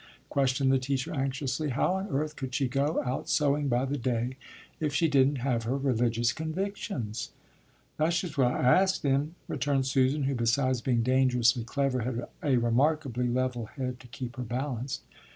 [0.29, 1.69] questioned the teacher anxiously.
[1.69, 4.35] "How on earth could she go out sewing by the day
[4.79, 7.29] if she didn't have her religious convictions?"
[7.97, 12.57] "That's just what I asked him," returned Susan, who, besides being dangerously clever, had a
[12.57, 15.03] remarkably level head to keep her balanced.